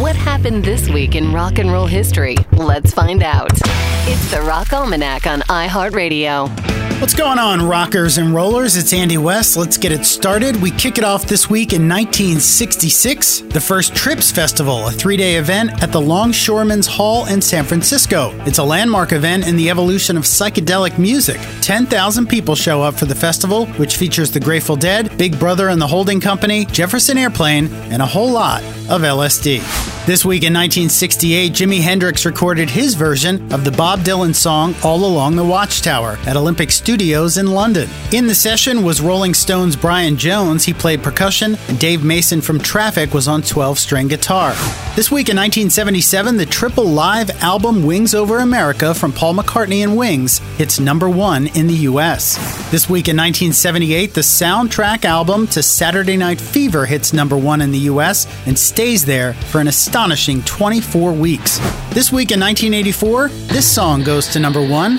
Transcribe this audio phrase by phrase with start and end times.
[0.00, 2.36] What happened this week in rock and roll history?
[2.52, 3.52] Let's find out.
[3.52, 6.71] It's the Rock Almanac on iHeartRadio.
[7.02, 8.76] What's going on, rockers and rollers?
[8.76, 9.56] It's Andy West.
[9.56, 10.62] Let's get it started.
[10.62, 15.34] We kick it off this week in 1966, the first Trips Festival, a three day
[15.34, 18.30] event at the Longshoremen's Hall in San Francisco.
[18.46, 21.40] It's a landmark event in the evolution of psychedelic music.
[21.60, 25.82] 10,000 people show up for the festival, which features the Grateful Dead, Big Brother and
[25.82, 29.91] the Holding Company, Jefferson Airplane, and a whole lot of LSD.
[30.04, 35.04] This week in 1968, Jimi Hendrix recorded his version of the Bob Dylan song All
[35.04, 37.88] Along the Watchtower at Olympic Studios in London.
[38.10, 42.58] In the session was Rolling Stones' Brian Jones, he played percussion, and Dave Mason from
[42.58, 44.54] Traffic was on 12 string guitar.
[44.96, 49.96] This week in 1977, the triple live album Wings Over America from Paul McCartney and
[49.96, 52.36] Wings hits number one in the US.
[52.72, 57.70] This week in 1978, the soundtrack album to Saturday Night Fever hits number one in
[57.70, 61.58] the US and stays there for an astonishing 24 weeks.
[61.90, 64.98] This week in 1984, this song goes to number one.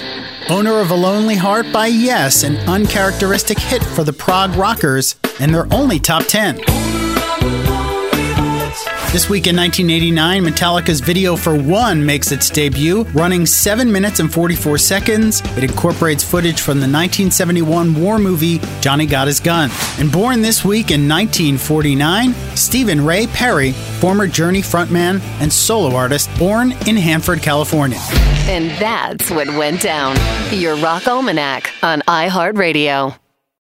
[0.50, 5.52] Owner of a Lonely Heart by Yes, an uncharacteristic hit for the prog rockers, and
[5.52, 6.58] their only top 10.
[9.14, 14.33] This week in 1989, Metallica's video for One makes its debut, running 7 minutes and
[14.33, 15.39] 44 seconds.
[15.56, 19.69] It incorporates footage from the 1971 war movie Johnny Got His Gun.
[20.00, 26.28] And born this week in 1949, Stephen Ray Perry, former Journey frontman and solo artist,
[26.39, 28.00] born in Hanford, California.
[28.47, 30.17] And that's what went down.
[30.52, 33.16] Your Rock Almanac on iHeartRadio.